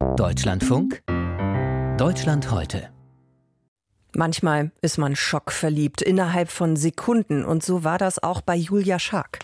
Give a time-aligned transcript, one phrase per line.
[0.00, 1.02] Deutschlandfunk
[1.98, 2.88] Deutschland heute.
[4.14, 9.40] Manchmal ist man schockverliebt innerhalb von Sekunden und so war das auch bei Julia Schark.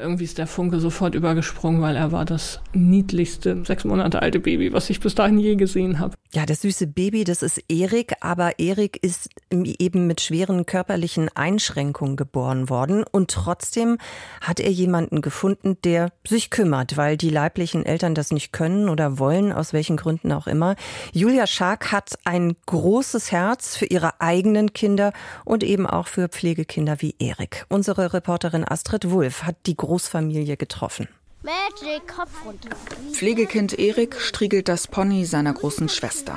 [0.00, 4.72] Irgendwie ist der Funke sofort übergesprungen, weil er war das niedlichste sechs Monate alte Baby,
[4.72, 6.14] was ich bis dahin je gesehen habe.
[6.32, 12.16] Ja, das süße Baby, das ist Erik, aber Erik ist eben mit schweren körperlichen Einschränkungen
[12.16, 13.98] geboren worden und trotzdem
[14.40, 19.18] hat er jemanden gefunden, der sich kümmert, weil die leiblichen Eltern das nicht können oder
[19.18, 20.76] wollen, aus welchen Gründen auch immer.
[21.12, 25.12] Julia Schark hat ein großes Herz für ihre eigenen Kinder
[25.44, 27.66] und eben auch für Pflegekinder wie Erik.
[27.68, 31.08] Unsere Reporterin Astrid Wulff hat die Großfamilie getroffen.
[31.42, 32.68] Magic, Kopf runter.
[33.12, 36.34] Pflegekind Erik striegelt das Pony seiner großen Schwester.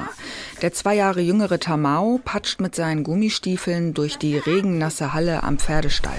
[0.61, 6.17] Der zwei Jahre jüngere Tamao patscht mit seinen Gummistiefeln durch die regennasse Halle am Pferdestall.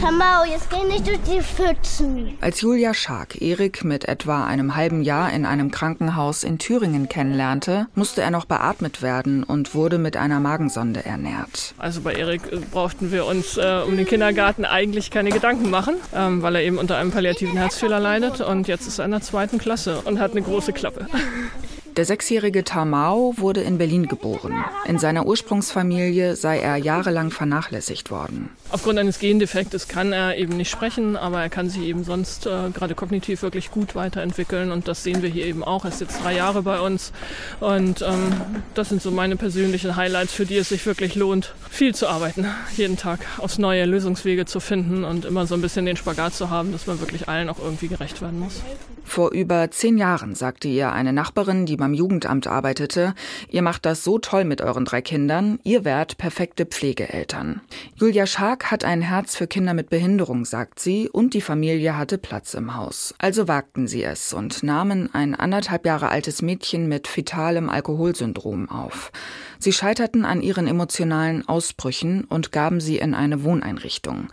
[0.00, 2.38] Tamao, jetzt geh nicht durch die Pfützen.
[2.40, 7.88] Als Julia Schark Erik mit etwa einem halben Jahr in einem Krankenhaus in Thüringen kennenlernte,
[7.96, 11.74] musste er noch beatmet werden und wurde mit einer Magensonde ernährt.
[11.78, 15.96] Also bei Erik äh, brauchten wir uns äh, um den Kindergarten eigentlich keine Gedanken machen,
[16.14, 19.20] ähm, weil er eben unter einem palliativen Herzfehler leidet und jetzt ist er in der
[19.20, 21.06] zweiten Klasse und hat eine große Klappe.
[22.00, 24.64] Der sechsjährige Tamao wurde in Berlin geboren.
[24.86, 28.48] In seiner Ursprungsfamilie sei er jahrelang vernachlässigt worden.
[28.70, 32.70] Aufgrund eines Gendefektes kann er eben nicht sprechen, aber er kann sich eben sonst äh,
[32.72, 35.84] gerade kognitiv wirklich gut weiterentwickeln und das sehen wir hier eben auch.
[35.84, 37.12] Er ist jetzt drei Jahre bei uns
[37.60, 38.32] und ähm,
[38.72, 42.46] das sind so meine persönlichen Highlights, für die es sich wirklich lohnt, viel zu arbeiten,
[42.78, 46.48] jeden Tag aufs neue Lösungswege zu finden und immer so ein bisschen den Spagat zu
[46.48, 48.62] haben, dass man wirklich allen auch irgendwie gerecht werden muss.
[49.10, 53.14] Vor über zehn Jahren sagte ihr eine Nachbarin, die beim Jugendamt arbeitete,
[53.48, 57.60] ihr macht das so toll mit euren drei Kindern, ihr wärt perfekte Pflegeeltern.
[57.96, 62.18] Julia Schark hat ein Herz für Kinder mit Behinderung, sagt sie, und die Familie hatte
[62.18, 63.14] Platz im Haus.
[63.18, 69.12] Also wagten sie es und nahmen ein anderthalb Jahre altes Mädchen mit fetalem Alkoholsyndrom auf.
[69.60, 74.28] Sie scheiterten an ihren emotionalen Ausbrüchen und gaben sie in eine Wohneinrichtung.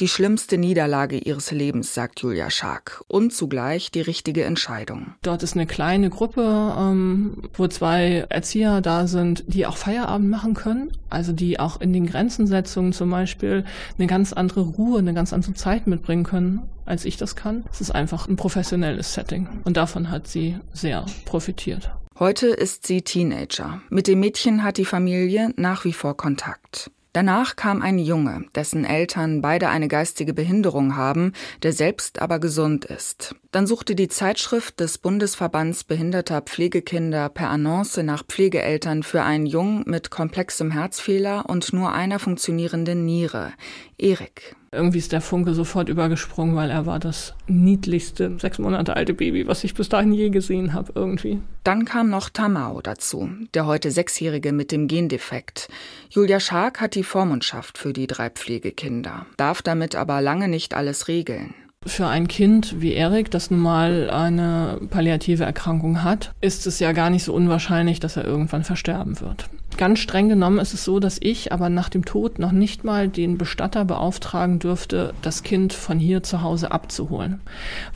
[0.00, 5.14] Die schlimmste Niederlage ihres Lebens, sagt Julia Schark, und zugleich die richtige Entscheidung.
[5.22, 10.54] Dort ist eine kleine Gruppe, ähm, wo zwei Erzieher da sind, die auch Feierabend machen
[10.54, 13.64] können, also die auch in den Grenzensetzungen zum Beispiel
[13.98, 17.64] eine ganz andere Ruhe, eine ganz andere Zeit mitbringen können als ich das kann.
[17.70, 21.92] Es ist einfach ein professionelles Setting und davon hat sie sehr profitiert.
[22.18, 23.80] Heute ist sie Teenager.
[23.88, 26.90] Mit dem Mädchen hat die Familie nach wie vor Kontakt.
[27.14, 32.84] Danach kam ein Junge, dessen Eltern beide eine geistige Behinderung haben, der selbst aber gesund
[32.86, 33.34] ist.
[33.50, 39.84] Dann suchte die Zeitschrift des Bundesverbands behinderter Pflegekinder per Annonce nach Pflegeeltern für einen Jungen
[39.86, 43.52] mit komplexem Herzfehler und nur einer funktionierenden Niere,
[43.98, 44.56] Erik.
[44.74, 49.46] Irgendwie ist der Funke sofort übergesprungen, weil er war das niedlichste sechs Monate alte Baby,
[49.46, 51.42] was ich bis dahin je gesehen habe irgendwie.
[51.62, 55.68] Dann kam noch Tamao dazu, der heute Sechsjährige mit dem Gendefekt.
[56.08, 61.06] Julia Schark hat die Vormundschaft für die drei Pflegekinder, darf damit aber lange nicht alles
[61.06, 61.52] regeln.
[61.84, 66.92] Für ein Kind wie Erik, das nun mal eine palliative Erkrankung hat, ist es ja
[66.92, 69.48] gar nicht so unwahrscheinlich, dass er irgendwann versterben wird.
[69.78, 73.08] Ganz streng genommen ist es so, dass ich aber nach dem Tod noch nicht mal
[73.08, 77.40] den Bestatter beauftragen dürfte, das Kind von hier zu Hause abzuholen,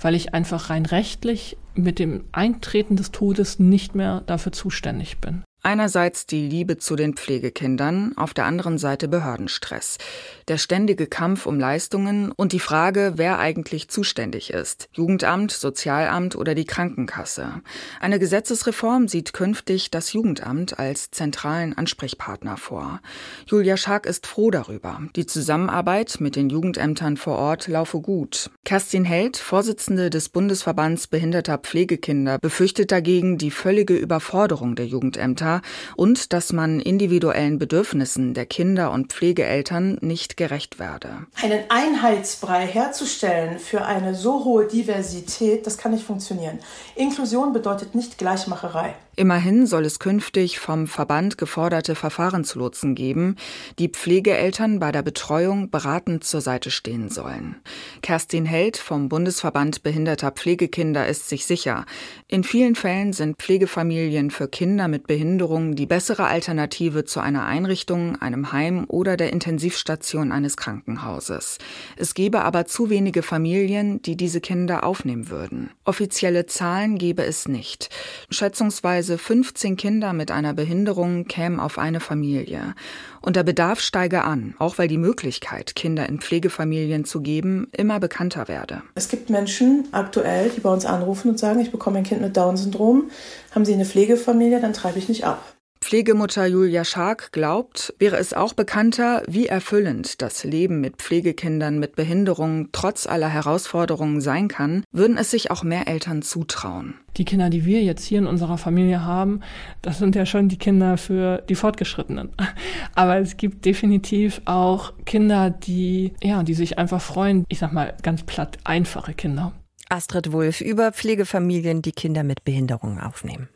[0.00, 5.42] weil ich einfach rein rechtlich mit dem Eintreten des Todes nicht mehr dafür zuständig bin.
[5.66, 9.98] Einerseits die Liebe zu den Pflegekindern, auf der anderen Seite Behördenstress,
[10.46, 16.54] der ständige Kampf um Leistungen und die Frage, wer eigentlich zuständig ist, Jugendamt, Sozialamt oder
[16.54, 17.62] die Krankenkasse.
[17.98, 23.00] Eine Gesetzesreform sieht künftig das Jugendamt als zentralen Ansprechpartner vor.
[23.46, 25.00] Julia Schark ist froh darüber.
[25.16, 28.52] Die Zusammenarbeit mit den Jugendämtern vor Ort laufe gut.
[28.64, 35.55] Kerstin Held, Vorsitzende des Bundesverbands behinderter Pflegekinder, befürchtet dagegen die völlige Überforderung der Jugendämter
[35.96, 41.26] und dass man individuellen Bedürfnissen der Kinder und Pflegeeltern nicht gerecht werde.
[41.42, 46.58] Einen Einheitsbrei herzustellen für eine so hohe Diversität, das kann nicht funktionieren.
[46.94, 48.94] Inklusion bedeutet nicht Gleichmacherei.
[49.16, 53.36] Immerhin soll es künftig vom Verband geforderte Verfahrenslotsen geben,
[53.78, 57.56] die Pflegeeltern bei der Betreuung beratend zur Seite stehen sollen.
[58.02, 61.86] Kerstin Held vom Bundesverband behinderter Pflegekinder ist sich sicher,
[62.28, 67.46] in vielen Fällen sind Pflegefamilien für Kinder mit Behinderung Behinderung die bessere Alternative zu einer
[67.46, 71.58] Einrichtung, einem Heim oder der Intensivstation eines Krankenhauses.
[71.96, 75.70] Es gebe aber zu wenige Familien, die diese Kinder aufnehmen würden.
[75.84, 77.90] Offizielle Zahlen gebe es nicht.
[78.30, 82.74] Schätzungsweise 15 Kinder mit einer Behinderung kämen auf eine Familie.
[83.20, 88.00] Und der Bedarf steige an, auch weil die Möglichkeit, Kinder in Pflegefamilien zu geben, immer
[88.00, 88.82] bekannter werde.
[88.96, 92.36] Es gibt Menschen aktuell, die bei uns anrufen und sagen, ich bekomme ein Kind mit
[92.36, 93.10] Down-Syndrom.
[93.54, 95.56] Haben Sie eine Pflegefamilie, dann treibe ich nicht ab.
[95.86, 101.94] Pflegemutter Julia Schark glaubt, wäre es auch bekannter, wie erfüllend das Leben mit Pflegekindern mit
[101.94, 106.94] Behinderung trotz aller Herausforderungen sein kann, würden es sich auch mehr Eltern zutrauen.
[107.18, 109.42] Die Kinder, die wir jetzt hier in unserer Familie haben,
[109.80, 112.30] das sind ja schon die Kinder für die Fortgeschrittenen.
[112.96, 117.44] Aber es gibt definitiv auch Kinder, die, ja, die sich einfach freuen.
[117.48, 119.52] Ich sag mal ganz platt, einfache Kinder.
[119.88, 123.48] Astrid Wulff über Pflegefamilien, die Kinder mit Behinderungen aufnehmen.